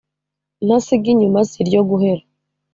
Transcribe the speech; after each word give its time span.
ntasiga 0.65 1.07
inyuma 1.13 1.39
si 1.49 1.57
iryo 1.61 1.81
guhera. 1.89 2.23